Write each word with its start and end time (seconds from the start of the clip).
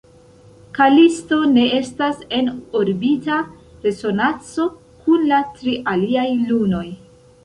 Kalisto 0.75 1.37
ne 1.49 1.65
estas 1.79 2.23
en 2.37 2.49
orbita 2.79 3.35
resonanco 3.83 4.65
kun 5.03 5.27
la 5.33 5.43
tri 5.59 5.75
aliaj 5.93 6.25
lunoj. 6.53 6.83